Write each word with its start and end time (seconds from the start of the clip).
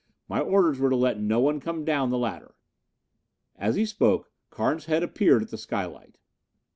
My 0.27 0.39
orders 0.39 0.79
were 0.79 0.89
to 0.89 0.95
let 0.95 1.19
no 1.19 1.39
one 1.39 1.59
come 1.59 1.85
down 1.85 2.09
the 2.09 2.17
ladder." 2.17 2.55
As 3.55 3.75
he 3.75 3.85
spoke, 3.85 4.31
Carnes' 4.49 4.85
head 4.85 5.03
appeared 5.03 5.43
at 5.43 5.51
the 5.51 5.59
skylight. 5.59 6.17